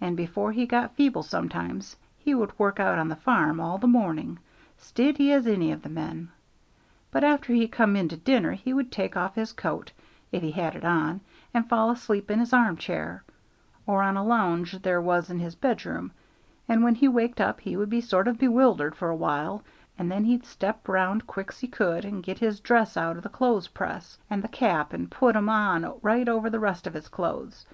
[0.00, 3.86] And before he got feeble sometimes he would work out on the farm all the
[3.86, 4.38] morning,
[4.78, 6.30] stiddy as any of the men;
[7.10, 9.92] but after he come in to dinner he would take off his coat,
[10.32, 11.20] if he had it on,
[11.52, 13.22] and fall asleep in his arm chair,
[13.86, 16.12] or on a l'unge there was in his bedroom,
[16.66, 19.62] and when he waked up he would be sort of bewildered for a while,
[19.98, 23.28] and then he'd step round quick's he could, and get his dress out o' the
[23.28, 27.08] clothes press, and the cap, and put 'em on right over the rest of his
[27.08, 27.66] clothes.